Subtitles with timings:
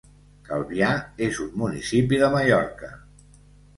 [0.47, 0.87] Calvià
[1.27, 2.91] és un municipi de Mallorca.